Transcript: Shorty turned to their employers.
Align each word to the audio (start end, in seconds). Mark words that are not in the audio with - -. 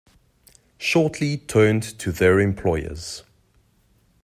Shorty 0.79 1.37
turned 1.37 1.83
to 1.99 2.11
their 2.11 2.39
employers. 2.39 3.21